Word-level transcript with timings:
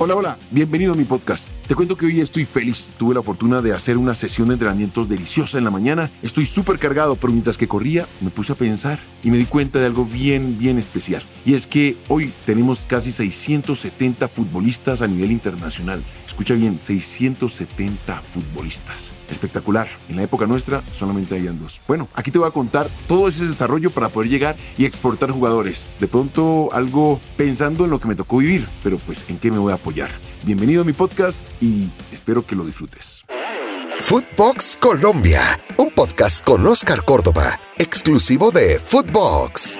Hola, 0.00 0.14
hola, 0.14 0.38
bienvenido 0.52 0.92
a 0.92 0.96
mi 0.96 1.02
podcast. 1.02 1.50
Te 1.66 1.74
cuento 1.74 1.96
que 1.96 2.06
hoy 2.06 2.20
estoy 2.20 2.44
feliz. 2.44 2.92
Tuve 2.98 3.16
la 3.16 3.22
fortuna 3.22 3.60
de 3.60 3.72
hacer 3.72 3.96
una 3.96 4.14
sesión 4.14 4.46
de 4.46 4.54
entrenamientos 4.54 5.08
deliciosa 5.08 5.58
en 5.58 5.64
la 5.64 5.72
mañana. 5.72 6.08
Estoy 6.22 6.44
súper 6.44 6.78
cargado, 6.78 7.16
pero 7.16 7.32
mientras 7.32 7.58
que 7.58 7.66
corría 7.66 8.06
me 8.20 8.30
puse 8.30 8.52
a 8.52 8.54
pensar 8.54 9.00
y 9.24 9.32
me 9.32 9.38
di 9.38 9.46
cuenta 9.46 9.80
de 9.80 9.86
algo 9.86 10.04
bien, 10.04 10.56
bien 10.56 10.78
especial. 10.78 11.24
Y 11.44 11.54
es 11.54 11.66
que 11.66 11.96
hoy 12.06 12.32
tenemos 12.46 12.86
casi 12.86 13.10
670 13.10 14.28
futbolistas 14.28 15.02
a 15.02 15.08
nivel 15.08 15.32
internacional. 15.32 16.00
Escucha 16.28 16.54
bien, 16.54 16.80
670 16.80 18.22
futbolistas. 18.30 19.17
Espectacular. 19.30 19.88
En 20.08 20.16
la 20.16 20.22
época 20.22 20.46
nuestra 20.46 20.82
solamente 20.92 21.36
habían 21.36 21.58
dos. 21.58 21.80
Bueno, 21.86 22.08
aquí 22.14 22.30
te 22.30 22.38
voy 22.38 22.48
a 22.48 22.52
contar 22.52 22.88
todo 23.06 23.28
ese 23.28 23.46
desarrollo 23.46 23.90
para 23.90 24.08
poder 24.08 24.30
llegar 24.30 24.56
y 24.76 24.84
exportar 24.84 25.30
jugadores. 25.30 25.92
De 26.00 26.08
pronto 26.08 26.70
algo 26.72 27.20
pensando 27.36 27.84
en 27.84 27.90
lo 27.90 28.00
que 28.00 28.08
me 28.08 28.14
tocó 28.14 28.38
vivir, 28.38 28.66
pero 28.82 28.98
pues 28.98 29.24
en 29.28 29.38
qué 29.38 29.50
me 29.50 29.58
voy 29.58 29.72
a 29.72 29.76
apoyar. 29.76 30.10
Bienvenido 30.44 30.82
a 30.82 30.84
mi 30.84 30.92
podcast 30.92 31.44
y 31.60 31.88
espero 32.12 32.46
que 32.46 32.56
lo 32.56 32.64
disfrutes. 32.64 33.24
Footbox 34.00 34.78
Colombia, 34.80 35.40
un 35.76 35.90
podcast 35.90 36.44
con 36.44 36.64
Oscar 36.66 37.04
Córdoba, 37.04 37.60
exclusivo 37.78 38.52
de 38.52 38.78
Footbox. 38.78 39.78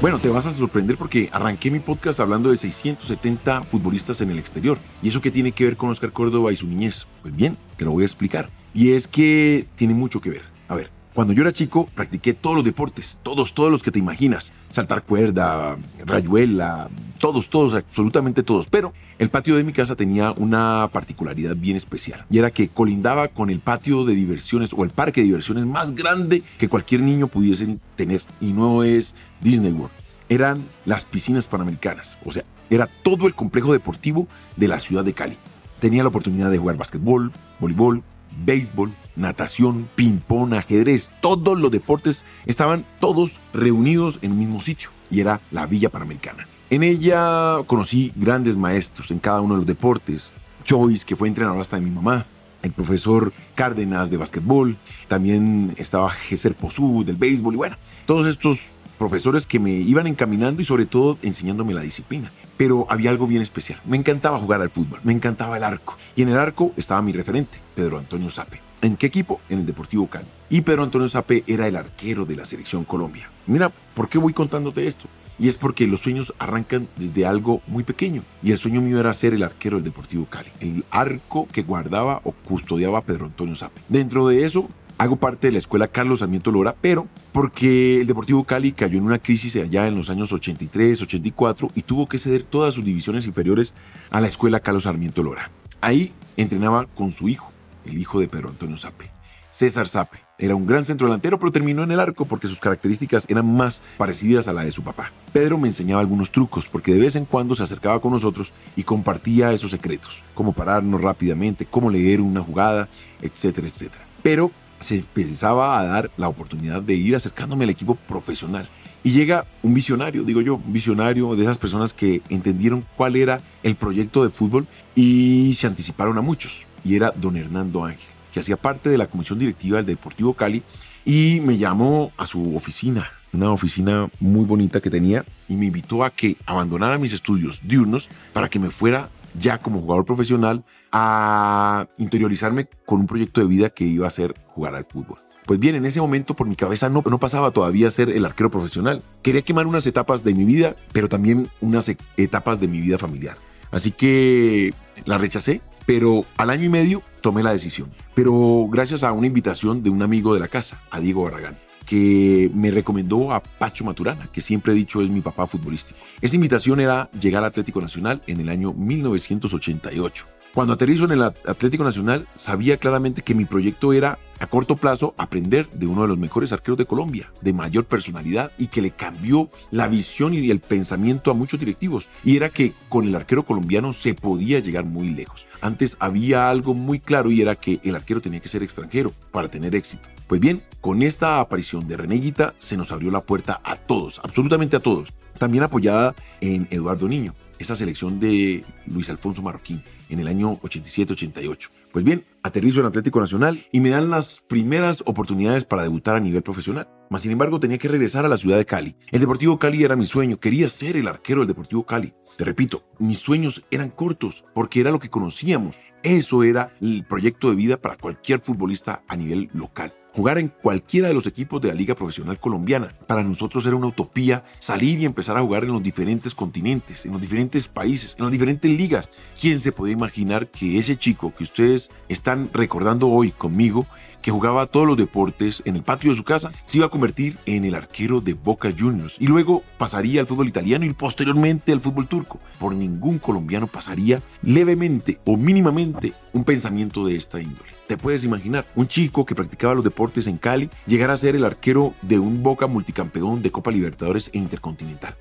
Bueno, 0.00 0.18
te 0.18 0.30
vas 0.30 0.46
a 0.46 0.50
sorprender 0.50 0.96
porque 0.96 1.28
arranqué 1.30 1.70
mi 1.70 1.78
podcast 1.78 2.20
hablando 2.20 2.50
de 2.50 2.56
670 2.56 3.64
futbolistas 3.64 4.22
en 4.22 4.30
el 4.30 4.38
exterior. 4.38 4.78
¿Y 5.02 5.10
eso 5.10 5.20
qué 5.20 5.30
tiene 5.30 5.52
que 5.52 5.64
ver 5.64 5.76
con 5.76 5.90
Oscar 5.90 6.10
Córdoba 6.10 6.50
y 6.50 6.56
su 6.56 6.66
niñez? 6.66 7.06
Pues 7.20 7.36
bien, 7.36 7.58
te 7.76 7.84
lo 7.84 7.90
voy 7.90 8.04
a 8.04 8.06
explicar. 8.06 8.48
Y 8.72 8.92
es 8.92 9.06
que 9.06 9.66
tiene 9.76 9.92
mucho 9.92 10.22
que 10.22 10.30
ver. 10.30 10.42
A 10.68 10.74
ver, 10.74 10.90
cuando 11.14 11.32
yo 11.32 11.42
era 11.42 11.52
chico, 11.52 11.86
practiqué 11.94 12.34
todos 12.34 12.56
los 12.56 12.64
deportes, 12.64 13.18
todos, 13.22 13.52
todos 13.52 13.70
los 13.70 13.82
que 13.82 13.90
te 13.90 13.98
imaginas. 13.98 14.52
Saltar 14.70 15.02
cuerda, 15.02 15.76
rayuela, 16.06 16.88
todos, 17.18 17.50
todos, 17.50 17.74
absolutamente 17.74 18.42
todos. 18.44 18.68
Pero 18.68 18.92
el 19.18 19.28
patio 19.28 19.56
de 19.56 19.64
mi 19.64 19.72
casa 19.72 19.96
tenía 19.96 20.32
una 20.32 20.88
particularidad 20.92 21.56
bien 21.56 21.76
especial. 21.76 22.24
Y 22.30 22.38
era 22.38 22.52
que 22.52 22.68
colindaba 22.68 23.28
con 23.28 23.50
el 23.50 23.58
patio 23.58 24.04
de 24.04 24.14
diversiones 24.14 24.72
o 24.72 24.84
el 24.84 24.90
parque 24.90 25.20
de 25.20 25.26
diversiones 25.26 25.66
más 25.66 25.94
grande 25.94 26.44
que 26.58 26.68
cualquier 26.68 27.00
niño 27.02 27.26
pudiese 27.26 27.78
tener. 27.96 28.22
Y 28.40 28.52
no 28.52 28.84
es 28.84 29.16
Disney 29.40 29.72
World. 29.72 29.90
Eran 30.28 30.64
las 30.84 31.04
piscinas 31.04 31.48
panamericanas. 31.48 32.18
O 32.24 32.30
sea, 32.30 32.44
era 32.70 32.86
todo 32.86 33.26
el 33.26 33.34
complejo 33.34 33.72
deportivo 33.72 34.28
de 34.56 34.68
la 34.68 34.78
ciudad 34.78 35.04
de 35.04 35.12
Cali. 35.12 35.36
Tenía 35.80 36.04
la 36.04 36.10
oportunidad 36.10 36.50
de 36.50 36.58
jugar 36.58 36.76
básquetbol, 36.76 37.32
voleibol, 37.58 38.04
béisbol, 38.44 38.92
natación, 39.16 39.88
ping-pong, 39.94 40.54
ajedrez, 40.54 41.10
todos 41.20 41.58
los 41.58 41.70
deportes 41.70 42.24
estaban 42.46 42.84
todos 43.00 43.38
reunidos 43.52 44.18
en 44.22 44.32
un 44.32 44.38
mismo 44.38 44.60
sitio 44.60 44.90
y 45.10 45.20
era 45.20 45.40
la 45.50 45.66
Villa 45.66 45.90
Panamericana. 45.90 46.46
En 46.70 46.82
ella 46.82 47.58
conocí 47.66 48.12
grandes 48.14 48.56
maestros 48.56 49.10
en 49.10 49.18
cada 49.18 49.40
uno 49.40 49.54
de 49.54 49.58
los 49.58 49.66
deportes. 49.66 50.32
Joyce, 50.68 51.04
que 51.04 51.16
fue 51.16 51.28
entrenador 51.28 51.60
hasta 51.60 51.76
de 51.76 51.82
mi 51.82 51.90
mamá, 51.90 52.24
el 52.62 52.72
profesor 52.72 53.32
Cárdenas 53.54 54.10
de 54.10 54.16
básquetbol, 54.16 54.76
también 55.08 55.74
estaba 55.78 56.10
Geser 56.10 56.54
Pozú 56.54 57.02
del 57.04 57.16
béisbol 57.16 57.54
y 57.54 57.56
bueno, 57.56 57.76
todos 58.06 58.26
estos 58.26 58.74
profesores 59.00 59.46
que 59.46 59.58
me 59.58 59.70
iban 59.70 60.06
encaminando 60.06 60.60
y 60.60 60.64
sobre 60.66 60.84
todo 60.84 61.16
enseñándome 61.22 61.72
la 61.72 61.80
disciplina. 61.80 62.30
Pero 62.58 62.86
había 62.90 63.08
algo 63.08 63.26
bien 63.26 63.40
especial. 63.40 63.80
Me 63.86 63.96
encantaba 63.96 64.38
jugar 64.38 64.60
al 64.60 64.68
fútbol, 64.68 65.00
me 65.04 65.14
encantaba 65.14 65.56
el 65.56 65.64
arco. 65.64 65.96
Y 66.14 66.20
en 66.20 66.28
el 66.28 66.36
arco 66.36 66.74
estaba 66.76 67.00
mi 67.00 67.12
referente, 67.12 67.56
Pedro 67.74 67.96
Antonio 67.96 68.28
Sape. 68.28 68.60
¿En 68.82 68.98
qué 68.98 69.06
equipo? 69.06 69.40
En 69.48 69.60
el 69.60 69.66
Deportivo 69.66 70.06
Cali. 70.06 70.26
Y 70.50 70.60
Pedro 70.60 70.82
Antonio 70.82 71.08
Sape 71.08 71.44
era 71.46 71.66
el 71.66 71.76
arquero 71.76 72.26
de 72.26 72.36
la 72.36 72.44
selección 72.44 72.84
Colombia. 72.84 73.30
Mira, 73.46 73.72
¿por 73.94 74.10
qué 74.10 74.18
voy 74.18 74.34
contándote 74.34 74.86
esto? 74.86 75.08
Y 75.38 75.48
es 75.48 75.56
porque 75.56 75.86
los 75.86 76.00
sueños 76.00 76.34
arrancan 76.38 76.86
desde 76.96 77.24
algo 77.24 77.62
muy 77.66 77.84
pequeño. 77.84 78.22
Y 78.42 78.52
el 78.52 78.58
sueño 78.58 78.82
mío 78.82 79.00
era 79.00 79.14
ser 79.14 79.32
el 79.32 79.42
arquero 79.42 79.78
del 79.78 79.84
Deportivo 79.84 80.26
Cali. 80.26 80.50
El 80.60 80.84
arco 80.90 81.48
que 81.50 81.62
guardaba 81.62 82.20
o 82.24 82.32
custodiaba 82.32 83.00
Pedro 83.00 83.24
Antonio 83.24 83.54
Sape. 83.54 83.80
Dentro 83.88 84.28
de 84.28 84.44
eso 84.44 84.68
hago 85.00 85.16
parte 85.16 85.46
de 85.46 85.52
la 85.52 85.58
escuela 85.58 85.88
Carlos 85.88 86.18
Sarmiento 86.18 86.50
Lora, 86.50 86.76
pero 86.78 87.08
porque 87.32 88.02
el 88.02 88.06
Deportivo 88.06 88.44
Cali 88.44 88.72
cayó 88.72 88.98
en 88.98 89.04
una 89.04 89.18
crisis 89.18 89.56
allá 89.56 89.86
en 89.86 89.94
los 89.94 90.10
años 90.10 90.30
83, 90.30 91.00
84 91.00 91.70
y 91.74 91.82
tuvo 91.82 92.06
que 92.06 92.18
ceder 92.18 92.42
todas 92.42 92.74
sus 92.74 92.84
divisiones 92.84 93.26
inferiores 93.26 93.72
a 94.10 94.20
la 94.20 94.26
escuela 94.26 94.60
Carlos 94.60 94.82
Sarmiento 94.82 95.22
Lora. 95.22 95.50
Ahí 95.80 96.12
entrenaba 96.36 96.84
con 96.84 97.12
su 97.12 97.30
hijo, 97.30 97.50
el 97.86 97.96
hijo 97.96 98.20
de 98.20 98.28
Pedro 98.28 98.50
Antonio 98.50 98.76
Sape. 98.76 99.10
César 99.50 99.88
Sape 99.88 100.18
era 100.38 100.54
un 100.54 100.66
gran 100.66 100.84
centro 100.84 101.06
delantero, 101.06 101.38
pero 101.38 101.50
terminó 101.50 101.82
en 101.82 101.92
el 101.92 102.00
arco 102.00 102.26
porque 102.26 102.48
sus 102.48 102.60
características 102.60 103.24
eran 103.30 103.50
más 103.50 103.80
parecidas 103.96 104.48
a 104.48 104.52
la 104.52 104.64
de 104.64 104.70
su 104.70 104.82
papá. 104.82 105.12
Pedro 105.32 105.56
me 105.56 105.68
enseñaba 105.68 106.02
algunos 106.02 106.30
trucos 106.30 106.68
porque 106.68 106.92
de 106.92 107.00
vez 107.00 107.16
en 107.16 107.24
cuando 107.24 107.54
se 107.54 107.62
acercaba 107.62 108.00
con 108.00 108.12
nosotros 108.12 108.52
y 108.76 108.82
compartía 108.82 109.54
esos 109.54 109.70
secretos, 109.70 110.22
cómo 110.34 110.52
pararnos 110.52 111.00
rápidamente, 111.00 111.64
cómo 111.64 111.88
leer 111.88 112.20
una 112.20 112.42
jugada, 112.42 112.86
etcétera, 113.22 113.66
etcétera. 113.66 114.04
Pero 114.22 114.50
se 114.80 115.04
pensaba 115.12 115.78
a 115.78 115.84
dar 115.84 116.10
la 116.16 116.28
oportunidad 116.28 116.82
de 116.82 116.94
ir 116.94 117.14
acercándome 117.14 117.64
al 117.64 117.70
equipo 117.70 117.94
profesional. 117.94 118.68
Y 119.02 119.12
llega 119.12 119.46
un 119.62 119.72
visionario, 119.72 120.24
digo 120.24 120.42
yo, 120.42 120.56
un 120.56 120.72
visionario 120.72 121.34
de 121.34 121.42
esas 121.42 121.56
personas 121.56 121.94
que 121.94 122.20
entendieron 122.28 122.84
cuál 122.96 123.16
era 123.16 123.40
el 123.62 123.74
proyecto 123.74 124.24
de 124.24 124.30
fútbol 124.30 124.66
y 124.94 125.54
se 125.58 125.66
anticiparon 125.66 126.18
a 126.18 126.22
muchos. 126.22 126.66
Y 126.84 126.96
era 126.96 127.12
don 127.16 127.36
Hernando 127.36 127.84
Ángel, 127.84 128.08
que 128.32 128.40
hacía 128.40 128.56
parte 128.56 128.90
de 128.90 128.98
la 128.98 129.06
comisión 129.06 129.38
directiva 129.38 129.78
del 129.78 129.86
Deportivo 129.86 130.34
Cali 130.34 130.62
y 131.04 131.40
me 131.40 131.56
llamó 131.56 132.12
a 132.18 132.26
su 132.26 132.54
oficina, 132.54 133.10
una 133.32 133.50
oficina 133.52 134.10
muy 134.20 134.44
bonita 134.44 134.80
que 134.80 134.90
tenía, 134.90 135.24
y 135.48 135.54
me 135.54 135.66
invitó 135.66 136.04
a 136.04 136.10
que 136.10 136.36
abandonara 136.44 136.98
mis 136.98 137.14
estudios 137.14 137.60
diurnos 137.62 138.10
para 138.34 138.48
que 138.50 138.58
me 138.58 138.70
fuera 138.70 139.08
ya 139.38 139.58
como 139.58 139.80
jugador 139.80 140.04
profesional 140.04 140.64
a 140.92 141.86
interiorizarme 141.98 142.68
con 142.86 143.00
un 143.00 143.06
proyecto 143.06 143.40
de 143.40 143.46
vida 143.46 143.70
que 143.70 143.84
iba 143.84 144.06
a 144.06 144.10
ser 144.10 144.34
jugar 144.48 144.74
al 144.74 144.84
fútbol. 144.84 145.18
Pues 145.46 145.58
bien, 145.58 145.74
en 145.74 145.84
ese 145.84 146.00
momento 146.00 146.34
por 146.34 146.46
mi 146.46 146.54
cabeza 146.54 146.88
no, 146.88 147.02
pasaba 147.02 147.50
todavía 147.50 147.88
a 147.88 147.90
ser 147.90 148.10
el 148.10 148.24
arquero 148.24 148.50
profesional. 148.50 149.02
Quería 149.22 149.42
quemar 149.42 149.66
unas 149.66 149.86
etapas 149.86 150.22
de 150.22 150.34
mi 150.34 150.44
vida, 150.44 150.76
pero 150.92 151.08
también 151.08 151.48
unas 151.60 151.88
e, 151.88 151.96
etapas 152.16 152.60
de 152.60 152.68
mi 152.68 152.80
vida 152.80 152.98
familiar. 152.98 153.36
Así 153.72 153.90
que 153.90 154.74
la 155.06 155.18
rechacé, 155.18 155.60
pero 155.86 156.24
al 156.36 156.50
año 156.50 156.64
y 156.64 156.68
medio 156.68 157.02
tomé 157.20 157.42
la 157.42 157.52
decisión. 157.52 157.90
Pero 158.14 158.68
gracias 158.70 159.02
a 159.02 159.12
una 159.12 159.26
invitación 159.26 159.82
de 159.82 159.90
un 159.90 160.02
amigo 160.02 160.34
de 160.34 160.40
la 160.40 160.48
casa, 160.48 160.80
a 160.90 161.00
Diego 161.00 161.24
Barragán 161.24 161.56
que 161.90 162.48
me 162.54 162.70
recomendó 162.70 163.32
a 163.32 163.42
Pacho 163.42 163.84
Maturana, 163.84 164.28
que 164.32 164.40
siempre 164.40 164.72
he 164.72 164.76
dicho 164.76 165.02
es 165.02 165.10
mi 165.10 165.22
papá 165.22 165.48
futbolístico. 165.48 165.98
Esa 166.20 166.36
invitación 166.36 166.78
era 166.78 167.10
llegar 167.20 167.42
al 167.42 167.48
Atlético 167.48 167.80
Nacional 167.80 168.22
en 168.28 168.38
el 168.38 168.48
año 168.48 168.72
1988. 168.72 170.24
Cuando 170.54 170.72
aterrizo 170.72 171.04
en 171.06 171.10
el 171.10 171.22
Atlético 171.22 171.82
Nacional, 171.82 172.28
sabía 172.36 172.76
claramente 172.76 173.22
que 173.22 173.34
mi 173.34 173.44
proyecto 173.44 173.92
era 173.92 174.20
a 174.38 174.46
corto 174.46 174.76
plazo 174.76 175.16
aprender 175.18 175.68
de 175.70 175.88
uno 175.88 176.02
de 176.02 176.08
los 176.08 176.18
mejores 176.18 176.52
arqueros 176.52 176.78
de 176.78 176.86
Colombia, 176.86 177.32
de 177.40 177.52
mayor 177.52 177.86
personalidad 177.86 178.52
y 178.56 178.68
que 178.68 178.82
le 178.82 178.92
cambió 178.92 179.50
la 179.72 179.88
visión 179.88 180.32
y 180.32 180.48
el 180.48 180.60
pensamiento 180.60 181.32
a 181.32 181.34
muchos 181.34 181.58
directivos. 181.58 182.08
Y 182.22 182.36
era 182.36 182.50
que 182.50 182.72
con 182.88 183.08
el 183.08 183.16
arquero 183.16 183.42
colombiano 183.42 183.92
se 183.92 184.14
podía 184.14 184.60
llegar 184.60 184.84
muy 184.84 185.10
lejos. 185.10 185.48
Antes 185.60 185.96
había 185.98 186.50
algo 186.50 186.72
muy 186.72 187.00
claro 187.00 187.32
y 187.32 187.40
era 187.40 187.56
que 187.56 187.80
el 187.82 187.96
arquero 187.96 188.20
tenía 188.20 188.38
que 188.38 188.48
ser 188.48 188.62
extranjero 188.62 189.12
para 189.32 189.48
tener 189.48 189.74
éxito. 189.74 190.08
Pues 190.30 190.40
bien, 190.40 190.62
con 190.80 191.02
esta 191.02 191.40
aparición 191.40 191.88
de 191.88 191.96
Reneguita 191.96 192.54
se 192.58 192.76
nos 192.76 192.92
abrió 192.92 193.10
la 193.10 193.22
puerta 193.22 193.60
a 193.64 193.74
todos, 193.74 194.20
absolutamente 194.22 194.76
a 194.76 194.80
todos. 194.80 195.12
También 195.36 195.64
apoyada 195.64 196.14
en 196.40 196.68
Eduardo 196.70 197.08
Niño, 197.08 197.34
esa 197.58 197.74
selección 197.74 198.20
de 198.20 198.64
Luis 198.86 199.10
Alfonso 199.10 199.42
Marroquín 199.42 199.82
en 200.08 200.20
el 200.20 200.28
año 200.28 200.60
87-88. 200.60 201.70
Pues 201.90 202.04
bien, 202.04 202.24
aterrizo 202.44 202.78
en 202.78 202.86
Atlético 202.86 203.18
Nacional 203.18 203.66
y 203.72 203.80
me 203.80 203.90
dan 203.90 204.08
las 204.08 204.40
primeras 204.46 205.02
oportunidades 205.04 205.64
para 205.64 205.82
debutar 205.82 206.14
a 206.14 206.20
nivel 206.20 206.44
profesional. 206.44 206.88
Mas 207.10 207.22
sin 207.22 207.32
embargo 207.32 207.58
tenía 207.58 207.78
que 207.78 207.88
regresar 207.88 208.24
a 208.24 208.28
la 208.28 208.36
ciudad 208.36 208.56
de 208.56 208.66
Cali. 208.66 208.94
El 209.10 209.18
Deportivo 209.18 209.58
Cali 209.58 209.82
era 209.82 209.96
mi 209.96 210.06
sueño, 210.06 210.38
quería 210.38 210.68
ser 210.68 210.96
el 210.96 211.08
arquero 211.08 211.40
del 211.40 211.48
Deportivo 211.48 211.84
Cali. 211.84 212.14
Te 212.36 212.44
repito, 212.44 212.84
mis 213.00 213.18
sueños 213.18 213.64
eran 213.72 213.90
cortos 213.90 214.44
porque 214.54 214.80
era 214.80 214.92
lo 214.92 215.00
que 215.00 215.10
conocíamos. 215.10 215.80
Eso 216.04 216.44
era 216.44 216.72
el 216.80 217.04
proyecto 217.04 217.50
de 217.50 217.56
vida 217.56 217.78
para 217.78 217.96
cualquier 217.96 218.38
futbolista 218.38 219.02
a 219.08 219.16
nivel 219.16 219.50
local. 219.52 219.92
Jugar 220.14 220.38
en 220.38 220.48
cualquiera 220.48 221.08
de 221.08 221.14
los 221.14 221.26
equipos 221.26 221.60
de 221.60 221.68
la 221.68 221.74
Liga 221.74 221.94
Profesional 221.94 222.40
Colombiana. 222.40 222.94
Para 223.06 223.22
nosotros 223.22 223.64
era 223.64 223.76
una 223.76 223.86
utopía 223.86 224.44
salir 224.58 224.98
y 224.98 225.04
empezar 225.04 225.36
a 225.36 225.42
jugar 225.42 225.62
en 225.64 225.72
los 225.72 225.82
diferentes 225.82 226.34
continentes, 226.34 227.06
en 227.06 227.12
los 227.12 227.20
diferentes 227.20 227.68
países, 227.68 228.16
en 228.18 228.24
las 228.24 228.32
diferentes 228.32 228.70
ligas. 228.70 229.08
¿Quién 229.40 229.60
se 229.60 229.72
puede 229.72 229.92
imaginar 229.92 230.48
que 230.48 230.78
ese 230.78 230.96
chico 230.96 231.32
que 231.32 231.44
ustedes 231.44 231.90
están 232.08 232.50
recordando 232.52 233.08
hoy 233.08 233.30
conmigo 233.30 233.86
que 234.22 234.30
jugaba 234.30 234.66
todos 234.66 234.86
los 234.86 234.96
deportes 234.96 235.62
en 235.64 235.76
el 235.76 235.82
patio 235.82 236.10
de 236.10 236.16
su 236.16 236.24
casa, 236.24 236.52
se 236.66 236.78
iba 236.78 236.86
a 236.86 236.90
convertir 236.90 237.38
en 237.46 237.64
el 237.64 237.74
arquero 237.74 238.20
de 238.20 238.34
Boca 238.34 238.72
Juniors 238.76 239.16
y 239.18 239.26
luego 239.26 239.62
pasaría 239.78 240.20
al 240.20 240.26
fútbol 240.26 240.48
italiano 240.48 240.84
y 240.84 240.92
posteriormente 240.92 241.72
al 241.72 241.80
fútbol 241.80 242.08
turco. 242.08 242.40
Por 242.58 242.74
ningún 242.74 243.18
colombiano 243.18 243.66
pasaría 243.66 244.22
levemente 244.42 245.18
o 245.24 245.36
mínimamente 245.36 246.12
un 246.32 246.44
pensamiento 246.44 247.06
de 247.06 247.16
esta 247.16 247.40
índole. 247.40 247.70
Te 247.86 247.96
puedes 247.96 248.24
imaginar, 248.24 248.66
un 248.76 248.86
chico 248.86 249.26
que 249.26 249.34
practicaba 249.34 249.74
los 249.74 249.84
deportes 249.84 250.26
en 250.26 250.38
Cali 250.38 250.70
llegar 250.86 251.10
a 251.10 251.16
ser 251.16 251.34
el 251.34 251.44
arquero 251.44 251.94
de 252.02 252.18
un 252.18 252.42
Boca 252.42 252.66
multicampeón 252.66 253.42
de 253.42 253.50
Copa 253.50 253.70
Libertadores 253.70 254.30
e 254.32 254.38
Intercontinental. 254.38 255.16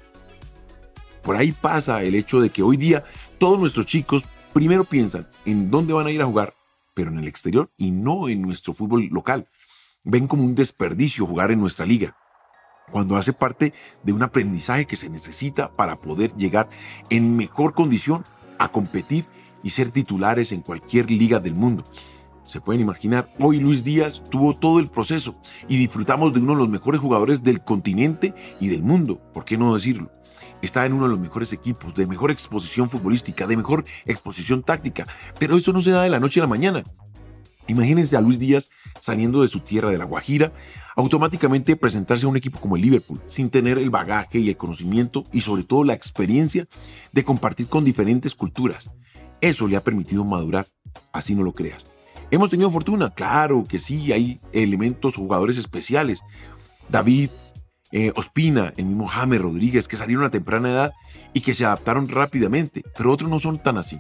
Por 1.24 1.36
ahí 1.36 1.52
pasa 1.52 2.04
el 2.04 2.16
hecho 2.16 2.40
de 2.40 2.50
que 2.50 2.64
hoy 2.64 2.78
día 2.78 3.04
todos 3.38 3.60
nuestros 3.60 3.86
chicos 3.86 4.24
primero 4.54 4.84
piensan 4.84 5.28
en 5.46 5.70
dónde 5.70 5.94
van 5.94 6.08
a 6.08 6.12
ir 6.12 6.22
a 6.22 6.26
jugar, 6.26 6.54
pero 6.94 7.12
en 7.12 7.20
el 7.20 7.28
exterior 7.28 7.72
y 7.78 7.92
no 7.92 8.30
en 8.30 8.42
nuestro 8.42 8.74
fútbol 8.74 9.08
local. 9.12 9.48
Ven 10.04 10.28
como 10.28 10.44
un 10.44 10.56
desperdicio 10.56 11.26
jugar 11.26 11.52
en 11.52 11.60
nuestra 11.60 11.86
liga, 11.86 12.16
cuando 12.92 13.16
hace 13.16 13.34
parte 13.34 13.74
de 14.04 14.14
un 14.14 14.24
aprendizaje 14.24 14.86
que 14.86 14.96
se 14.96 15.10
necesita 15.10 15.72
para 15.76 15.98
poder 16.02 16.36
llegar 16.36 16.70
en 17.10 17.38
mejor 17.38 17.74
condición 17.74 18.26
a 18.58 18.72
competir 18.72 19.26
y 19.64 19.72
ser 19.72 19.92
titulares 19.92 20.52
en 20.52 20.62
cualquier 20.62 21.12
liga 21.12 21.40
del 21.40 21.56
mundo. 21.56 21.84
Se 22.44 22.62
pueden 22.62 22.82
imaginar, 22.82 23.30
hoy 23.40 23.60
Luis 23.60 23.84
Díaz 23.84 24.24
tuvo 24.30 24.56
todo 24.56 24.80
el 24.80 24.88
proceso 24.88 25.36
y 25.68 25.78
disfrutamos 25.78 26.34
de 26.34 26.40
uno 26.40 26.54
de 26.54 26.60
los 26.60 26.70
mejores 26.70 27.00
jugadores 27.00 27.44
del 27.44 27.64
continente 27.64 28.34
y 28.60 28.70
del 28.70 28.82
mundo, 28.82 29.22
¿por 29.34 29.46
qué 29.46 29.56
no 29.58 29.76
decirlo? 29.76 30.10
Está 30.62 30.86
en 30.86 30.94
uno 30.94 31.04
de 31.04 31.12
los 31.12 31.20
mejores 31.20 31.54
equipos, 31.54 31.96
de 31.96 32.08
mejor 32.08 32.32
exposición 32.32 32.90
futbolística, 32.90 33.48
de 33.48 33.58
mejor 33.58 33.86
exposición 34.06 34.64
táctica, 34.64 35.08
pero 35.40 35.58
eso 35.58 35.74
no 35.74 35.82
se 35.82 35.92
da 35.92 36.04
de 36.04 36.10
la 36.10 36.20
noche 36.20 36.40
a 36.40 36.44
la 36.44 36.48
mañana. 36.48 36.84
Imagínense 37.68 38.18
a 38.18 38.22
Luis 38.22 38.40
Díaz 38.40 38.70
saliendo 39.00 39.44
de 39.44 39.48
su 39.48 39.60
tierra 39.60 39.92
de 39.92 39.98
la 39.98 40.06
Guajira, 40.06 40.52
automáticamente 40.96 41.76
presentarse 41.76 42.26
a 42.26 42.30
un 42.30 42.36
equipo 42.36 42.60
como 42.60 42.76
el 42.76 42.82
Liverpool, 42.82 43.22
sin 43.28 43.50
tener 43.50 43.78
el 43.78 43.92
bagaje 43.92 44.40
y 44.40 44.50
el 44.50 44.58
conocimiento 44.58 45.24
y 45.32 45.42
sobre 45.42 45.64
todo 45.64 45.84
la 45.84 45.94
experiencia 45.94 46.68
de 47.12 47.24
compartir 47.24 47.68
con 47.68 47.86
diferentes 47.86 48.34
culturas. 48.34 48.90
Eso 49.40 49.68
le 49.68 49.78
ha 49.78 49.84
permitido 49.84 50.26
madurar, 50.26 50.68
así 51.14 51.36
no 51.36 51.44
lo 51.44 51.54
creas. 51.54 51.88
Hemos 52.32 52.50
tenido 52.50 52.70
fortuna, 52.70 53.12
claro 53.12 53.64
que 53.68 53.80
sí, 53.80 54.12
hay 54.12 54.42
elementos, 54.52 55.16
jugadores 55.16 55.58
especiales. 55.58 56.22
David, 56.90 57.30
eh, 57.92 58.12
Ospina, 58.16 58.74
el 58.78 58.86
mismo 58.86 59.08
James 59.08 59.42
Rodríguez, 59.42 59.88
que 59.88 59.98
salieron 59.98 60.26
a 60.26 60.32
temprana 60.32 60.70
edad 60.70 60.94
y 61.34 61.42
que 61.42 61.54
se 61.54 61.66
adaptaron 61.66 62.08
rápidamente, 62.08 62.84
pero 62.98 63.12
otros 63.12 63.30
no 63.30 63.40
son 63.40 63.58
tan 63.58 63.78
así. 63.78 64.00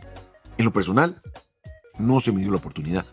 En 0.57 0.65
lo 0.65 0.73
personal, 0.73 1.21
no 1.97 2.19
se 2.19 2.31
me 2.31 2.41
dio 2.41 2.51
la 2.51 2.57
oportunidad, 2.57 3.05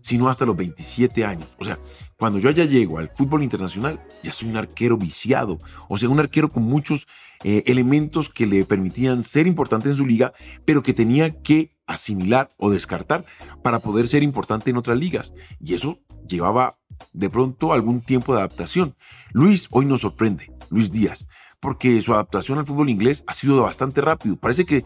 sino 0.00 0.28
hasta 0.28 0.46
los 0.46 0.56
27 0.56 1.24
años. 1.24 1.56
O 1.58 1.64
sea, 1.64 1.78
cuando 2.18 2.38
yo 2.38 2.50
ya 2.50 2.64
llego 2.64 2.98
al 2.98 3.08
fútbol 3.08 3.42
internacional, 3.42 4.00
ya 4.22 4.32
soy 4.32 4.48
un 4.48 4.56
arquero 4.56 4.96
viciado, 4.96 5.58
o 5.88 5.96
sea, 5.96 6.08
un 6.08 6.20
arquero 6.20 6.50
con 6.50 6.64
muchos 6.64 7.06
eh, 7.42 7.62
elementos 7.66 8.28
que 8.28 8.46
le 8.46 8.64
permitían 8.64 9.24
ser 9.24 9.46
importante 9.46 9.88
en 9.88 9.96
su 9.96 10.06
liga, 10.06 10.32
pero 10.64 10.82
que 10.82 10.94
tenía 10.94 11.42
que 11.42 11.74
asimilar 11.86 12.48
o 12.56 12.70
descartar 12.70 13.24
para 13.62 13.80
poder 13.80 14.08
ser 14.08 14.22
importante 14.22 14.70
en 14.70 14.76
otras 14.76 14.98
ligas. 14.98 15.34
Y 15.60 15.74
eso 15.74 16.00
llevaba 16.26 16.78
de 17.12 17.30
pronto 17.30 17.72
algún 17.72 18.00
tiempo 18.00 18.32
de 18.32 18.40
adaptación. 18.40 18.96
Luis 19.32 19.68
hoy 19.70 19.86
nos 19.86 20.02
sorprende, 20.02 20.52
Luis 20.70 20.90
Díaz, 20.90 21.26
porque 21.60 22.00
su 22.00 22.12
adaptación 22.12 22.58
al 22.58 22.66
fútbol 22.66 22.90
inglés 22.90 23.24
ha 23.26 23.34
sido 23.34 23.62
bastante 23.62 24.00
rápido. 24.00 24.36
Parece 24.36 24.64
que 24.64 24.84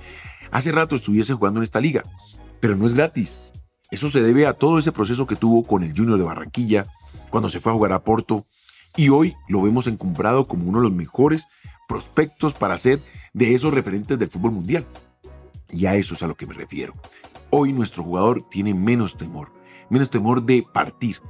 hace 0.50 0.73
rato 0.73 0.96
estuviese 0.96 1.35
jugando 1.35 1.61
en 1.61 1.64
esta 1.64 1.81
liga, 1.81 2.05
pero 2.61 2.76
no 2.76 2.87
es 2.87 2.94
gratis. 2.94 3.40
Eso 3.90 4.08
se 4.08 4.23
debe 4.23 4.46
a 4.46 4.52
todo 4.52 4.79
ese 4.79 4.93
proceso 4.93 5.26
que 5.26 5.37
tuvo 5.37 5.64
con 5.64 5.82
el 5.82 5.96
Junior 5.96 6.19
de 6.19 6.25
Barranquilla, 6.25 6.87
cuando 7.31 7.49
se 7.49 7.61
fue 7.61 7.73
a 7.73 7.75
jugar 7.75 7.93
a 7.93 8.05
Porto, 8.05 8.46
y 8.96 9.08
hoy 9.08 9.34
lo 9.49 9.62
vemos 9.62 9.87
encumbrado 9.87 10.46
como 10.46 10.69
uno 10.69 10.79
de 10.79 10.84
los 10.84 10.93
mejores 10.93 11.46
prospectos 11.88 12.52
para 12.52 12.76
ser 12.76 13.00
de 13.32 13.55
esos 13.55 13.73
referentes 13.73 14.19
del 14.19 14.31
fútbol 14.31 14.52
mundial. 14.52 14.87
Y 15.70 15.87
a 15.87 15.96
eso 15.96 16.14
es 16.14 16.23
a 16.23 16.26
lo 16.26 16.34
que 16.34 16.46
me 16.46 16.55
refiero. 16.55 16.94
Hoy 17.50 17.73
nuestro 17.73 18.02
jugador 18.02 18.46
tiene 18.50 18.75
menos 18.75 19.17
temor, 19.17 19.52
menos 19.90 20.11
temor 20.11 20.43
de 20.43 20.64
partir. 20.73 21.20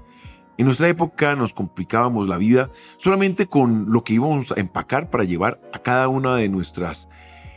En 0.57 0.67
nuestra 0.67 0.89
época 0.89 1.37
nos 1.37 1.53
complicábamos 1.53 2.29
la 2.29 2.37
vida 2.37 2.71
solamente 2.97 3.47
con 3.47 3.87
lo 3.93 4.03
que 4.03 4.15
íbamos 4.15 4.53
a 4.53 4.61
empacar 4.61 5.09
para 5.09 5.25
llevar 5.25 5.61
a 5.73 5.79
cada 5.79 6.09
una 6.09 6.35
de 6.35 6.49
nuestras 6.49 7.09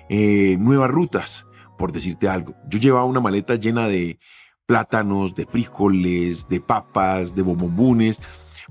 eh, 0.10 0.56
nuevas 0.60 0.92
rutas, 0.92 1.48
por 1.78 1.92
decirte 1.92 2.28
algo. 2.28 2.54
Yo 2.70 2.78
llevaba 2.78 3.06
una 3.06 3.20
maleta 3.20 3.56
llena 3.56 3.88
de 3.88 4.20
plátanos, 4.68 5.34
de 5.34 5.46
frijoles, 5.46 6.48
de 6.48 6.62
papas, 6.62 7.34
de 7.34 7.42
bombones, 7.42 8.22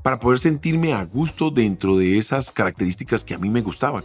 para 0.02 0.20
poder 0.20 0.38
sentirme 0.38 0.92
a 0.92 1.04
gusto 1.04 1.50
dentro 1.50 1.98
de 1.98 2.18
esas 2.18 2.52
características 2.52 3.24
que 3.24 3.34
a 3.34 3.38
mí 3.38 3.50
me 3.50 3.62
gustaban 3.62 4.04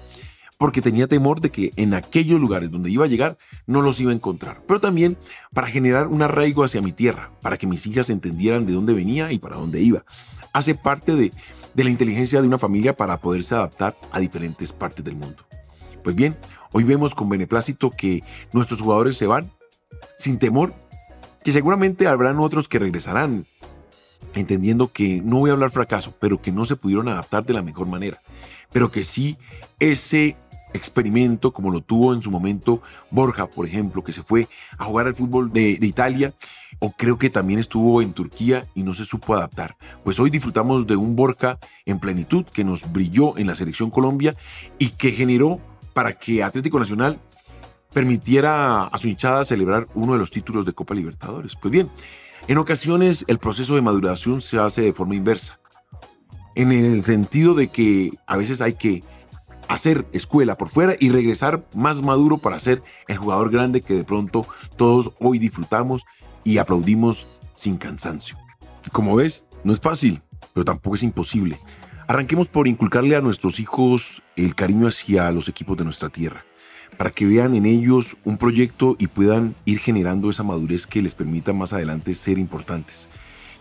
porque 0.57 0.81
tenía 0.81 1.07
temor 1.07 1.42
de 1.42 1.52
que 1.52 1.72
en 1.75 1.94
aquellos 1.94 2.40
lugares 2.40 2.72
donde 2.72 2.90
iba 2.90 3.06
a 3.06 3.10
llegar 3.10 3.38
no 3.66 3.81
los 3.81 4.00
iba 4.00 4.12
a 4.12 4.16
encontrar, 4.16 4.62
pero 4.68 4.80
también 4.80 5.18
para 5.54 5.68
generar 5.68 6.07
un 6.07 6.22
arraigo 6.22 6.63
hacia 6.63 6.81
mi 6.81 6.92
tierra, 6.92 7.31
para 7.42 7.57
que 7.57 7.68
mis 7.68 7.86
hijas 7.88 8.10
entendieran 8.10 8.66
de 8.66 8.74
dónde 8.74 8.94
venía 8.94 9.31
y 9.31 9.40
para 9.40 9.57
dónde 9.57 9.81
iba. 9.81 10.06
Hace 10.54 10.75
parte 10.75 11.16
de, 11.16 11.31
de 11.74 11.84
la 11.84 11.90
inteligencia 11.90 12.42
de 12.42 12.48
una 12.48 12.60
familia 12.60 12.96
para 12.96 13.18
poderse 13.18 13.56
adaptar 13.56 13.96
a 14.12 14.19
diferentes 14.19 14.72
partes 14.72 15.04
del 15.04 15.16
mundo. 15.16 15.44
Pues 16.04 16.16
bien, 16.16 16.38
hoy 16.72 16.84
vemos 16.84 17.16
con 17.16 17.30
beneplácito 17.30 17.90
que 17.90 18.24
nuestros 18.54 18.80
jugadores 18.80 19.18
se 19.18 19.28
van 19.28 19.52
sin 20.18 20.38
temor, 20.38 20.74
que 21.44 21.52
seguramente 21.52 22.07
habrán 22.07 22.40
otros 22.40 22.68
que 22.68 22.80
regresarán, 22.80 23.46
entendiendo 24.34 24.92
que 24.92 25.22
no 25.22 25.40
voy 25.40 25.50
a 25.50 25.54
hablar 25.54 25.72
fracaso, 25.72 26.13
pero 26.19 26.42
que 26.42 26.52
no 26.52 26.66
se 26.66 26.75
pudieron 26.75 27.07
adaptar 27.07 27.44
de 27.44 27.54
la 27.54 27.62
mejor 27.62 27.88
manera, 27.88 28.19
pero 28.72 28.92
que 28.92 29.04
sí 29.04 29.38
ese 29.80 30.36
experimento 30.75 31.51
como 31.51 31.72
lo 31.72 31.81
tuvo 31.81 32.13
en 32.13 32.22
su 32.22 32.30
momento 32.31 32.81
Borja, 33.12 33.48
por 33.48 33.66
ejemplo, 33.66 34.04
que 34.04 34.12
se 34.12 34.24
fue 34.24 34.48
a 34.77 34.86
jugar 34.86 35.07
al 35.07 35.16
fútbol 35.16 35.51
de, 35.51 35.77
Italia, 35.81 36.33
o 36.80 36.92
creo 36.92 37.18
que 37.18 37.30
también 37.30 37.60
estuvo 37.60 38.01
en 38.01 38.13
Turquía 38.13 38.68
y 38.75 38.83
no 38.83 38.94
se 38.94 39.06
supo 39.06 39.33
adaptar. 39.33 39.75
Pues 40.04 40.19
hoy 40.19 40.30
disfrutamos 40.30 40.88
de 40.88 40.95
un 40.95 41.16
Borja 41.16 41.57
en 41.86 42.00
plenitud 42.00 42.45
que 42.45 42.63
nos 42.63 42.92
brilló 42.92 43.38
en 43.38 43.48
la 43.48 43.56
selección 43.56 43.89
Colombia 43.89 44.36
y 44.77 44.89
que 44.89 45.12
generó 45.12 45.60
para 45.94 46.13
que 46.13 46.44
Atlético 46.44 46.80
Nacional 46.80 47.19
permitiera 47.94 48.83
a 48.83 48.98
su 48.98 49.07
hinchada 49.07 49.45
celebrar 49.45 49.88
uno 49.94 50.13
de 50.13 50.19
los 50.19 50.30
títulos 50.30 50.66
de 50.66 50.74
Copa 50.74 50.94
Libertadores. 50.94 51.56
Pues 51.56 51.71
bien, 51.71 51.89
en 52.48 52.57
ocasiones 52.57 53.24
el 53.28 53.39
proceso 53.39 53.75
de 53.75 53.81
maduración 53.81 54.42
se 54.42 54.60
hace 54.60 54.81
de 54.81 54.94
forma 54.94 55.16
inversa, 55.16 55.60
en 56.56 56.71
el 56.71 57.04
sentido 57.04 57.54
de 57.54 57.69
que 57.69 58.12
a 58.28 58.38
veces 58.38 58.62
hay 58.62 58.74
que 58.74 59.04
hacer 59.67 60.06
escuela 60.12 60.57
por 60.57 60.69
fuera 60.69 60.95
y 61.00 61.09
regresar 61.09 61.65
más 61.73 62.01
maduro 62.01 62.38
para 62.38 62.59
ser 62.59 62.83
el 63.07 63.17
jugador 63.17 63.51
grande 63.51 63.81
que 63.81 63.94
de 63.94 64.03
pronto 64.03 64.45
todos 64.77 65.12
hoy 65.19 65.39
disfrutamos 65.39 66.06
y 66.44 66.57
aplaudimos 66.57 67.27
sin 67.56 67.77
cansancio. 67.77 68.38
como 68.91 69.15
ves, 69.15 69.47
no 69.63 69.73
es 69.73 69.81
fácil, 69.81 70.21
pero 70.53 70.65
tampoco 70.65 70.95
es 70.95 71.03
imposible. 71.03 71.59
Arranquemos 72.07 72.47
por 72.47 72.67
inculcarle 72.67 73.15
a 73.15 73.21
nuestros 73.21 73.59
hijos 73.59 74.21
el 74.35 74.53
cariño 74.53 74.88
hacia 74.88 75.31
los 75.31 75.50
equipos 75.50 75.75
de 75.75 75.85
nuestra 75.85 76.09
tierra, 76.09 76.45
para 76.97 77.09
que 77.09 77.25
vean 77.25 77.56
en 77.56 77.65
ellos 77.65 78.16
un 78.23 78.37
proyecto 78.37 78.95
y 78.99 79.07
puedan 79.07 79.56
ir 79.66 79.80
generando 79.80 80.30
esa 80.30 80.44
madurez 80.44 80.85
que 80.85 81.01
les 81.01 81.16
permita 81.16 81.51
más 81.51 81.73
adelante 81.73 82.13
ser 82.13 82.37
importantes. 82.37 83.09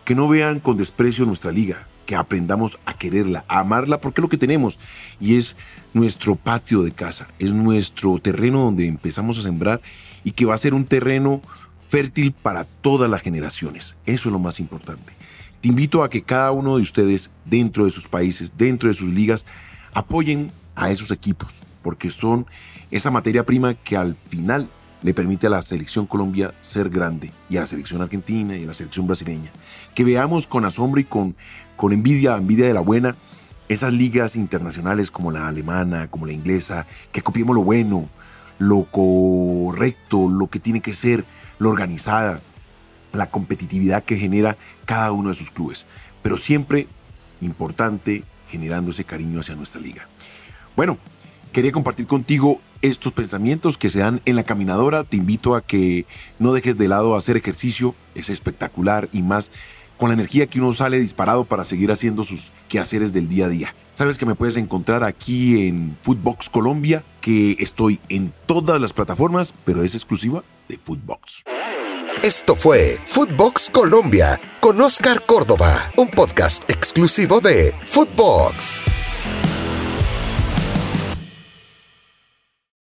Que 0.03 0.13
no 0.13 0.27
vean 0.27 0.59
con 0.59 0.77
desprecio 0.77 1.25
nuestra 1.25 1.51
liga, 1.51 1.87
que 2.05 2.15
aprendamos 2.15 2.79
a 2.85 2.93
quererla, 2.93 3.45
a 3.47 3.59
amarla, 3.59 3.99
porque 3.99 4.21
es 4.21 4.23
lo 4.23 4.29
que 4.29 4.37
tenemos 4.37 4.79
y 5.19 5.35
es 5.35 5.55
nuestro 5.93 6.35
patio 6.35 6.83
de 6.83 6.91
casa, 6.91 7.27
es 7.39 7.51
nuestro 7.51 8.19
terreno 8.19 8.59
donde 8.59 8.87
empezamos 8.87 9.37
a 9.37 9.41
sembrar 9.41 9.81
y 10.23 10.31
que 10.31 10.45
va 10.45 10.55
a 10.55 10.59
ser 10.59 10.73
un 10.73 10.85
terreno 10.85 11.41
fértil 11.87 12.31
para 12.31 12.65
todas 12.65 13.09
las 13.09 13.21
generaciones. 13.21 13.95
Eso 14.05 14.29
es 14.29 14.33
lo 14.33 14.39
más 14.39 14.59
importante. 14.59 15.13
Te 15.61 15.69
invito 15.69 16.03
a 16.03 16.09
que 16.09 16.21
cada 16.21 16.51
uno 16.51 16.77
de 16.77 16.83
ustedes, 16.83 17.31
dentro 17.45 17.85
de 17.85 17.91
sus 17.91 18.07
países, 18.07 18.53
dentro 18.57 18.89
de 18.89 18.95
sus 18.95 19.11
ligas, 19.11 19.45
apoyen 19.93 20.51
a 20.75 20.91
esos 20.91 21.11
equipos, 21.11 21.53
porque 21.81 22.09
son 22.09 22.45
esa 22.91 23.09
materia 23.09 23.45
prima 23.45 23.73
que 23.73 23.97
al 23.97 24.15
final 24.29 24.69
le 25.05 25.13
permite 25.13 25.45
a 25.45 25.51
la 25.51 25.61
selección 25.61 26.07
Colombia 26.07 26.51
ser 26.61 26.89
grande 26.89 27.31
y 27.47 27.57
a 27.57 27.61
la 27.61 27.67
selección 27.67 28.01
argentina 28.01 28.57
y 28.57 28.63
a 28.63 28.65
la 28.65 28.73
selección 28.73 29.05
brasileña. 29.05 29.51
Que 29.93 30.03
veamos 30.03 30.47
con 30.47 30.65
asombro 30.65 30.99
y 30.99 31.03
con, 31.03 31.35
con 31.75 31.93
envidia, 31.93 32.35
envidia 32.35 32.65
de 32.65 32.73
la 32.73 32.79
buena, 32.79 33.15
esas 33.69 33.93
ligas 33.93 34.35
internacionales 34.35 35.11
como 35.11 35.31
la 35.31 35.47
alemana, 35.47 36.07
como 36.09 36.25
la 36.25 36.33
inglesa, 36.33 36.87
que 37.11 37.21
copiemos 37.21 37.55
lo 37.55 37.63
bueno, 37.63 38.09
lo 38.57 38.85
correcto, 38.85 40.27
lo 40.27 40.47
que 40.47 40.59
tiene 40.59 40.81
que 40.81 40.95
ser, 40.95 41.23
lo 41.59 41.69
organizada, 41.69 42.41
la 43.13 43.29
competitividad 43.29 44.03
que 44.03 44.17
genera 44.17 44.57
cada 44.85 45.11
uno 45.11 45.29
de 45.29 45.35
sus 45.35 45.51
clubes. 45.51 45.85
Pero 46.23 46.35
siempre 46.35 46.87
importante 47.41 48.23
generando 48.49 48.89
ese 48.89 49.03
cariño 49.03 49.41
hacia 49.41 49.53
nuestra 49.53 49.81
liga. 49.81 50.07
Bueno, 50.75 50.97
quería 51.55 51.71
compartir 51.71 52.05
contigo 52.05 52.59
estos 52.81 53.13
pensamientos 53.13 53.77
que 53.77 53.89
se 53.89 53.99
dan 53.99 54.21
en 54.25 54.35
la 54.35 54.43
caminadora. 54.43 55.05
Te 55.05 55.15
invito 55.15 55.55
a 55.55 55.61
que 55.61 56.05
no 56.37 56.51
dejes 56.51 56.77
de 56.77 56.89
lado 56.89 57.15
hacer 57.15 57.37
ejercicio, 57.37 57.95
es 58.13 58.29
espectacular 58.29 59.07
y 59.13 59.21
más 59.21 59.51
con 59.95 60.09
la 60.09 60.15
energía 60.15 60.47
que 60.47 60.59
uno 60.59 60.73
sale 60.73 60.99
disparado 60.99 61.45
para 61.45 61.63
seguir 61.63 61.93
haciendo 61.93 62.25
sus 62.25 62.51
quehaceres 62.67 63.13
del 63.13 63.29
día 63.29 63.45
a 63.45 63.47
día. 63.47 63.75
Sabes 63.93 64.17
que 64.17 64.25
me 64.25 64.35
puedes 64.35 64.57
encontrar 64.57 65.05
aquí 65.05 65.65
en 65.65 65.97
Footbox 66.01 66.49
Colombia, 66.49 67.05
que 67.21 67.55
estoy 67.59 68.01
en 68.09 68.33
todas 68.47 68.81
las 68.81 68.91
plataformas, 68.91 69.53
pero 69.63 69.81
es 69.81 69.95
exclusiva 69.95 70.43
de 70.67 70.77
Footbox. 70.77 71.43
Esto 72.21 72.57
fue 72.57 72.97
Footbox 73.05 73.69
Colombia 73.69 74.37
con 74.59 74.81
Oscar 74.81 75.25
Córdoba, 75.25 75.89
un 75.95 76.11
podcast 76.11 76.69
exclusivo 76.69 77.39
de 77.39 77.73
Footbox. 77.85 78.94